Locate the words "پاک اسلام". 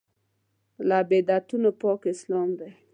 1.81-2.49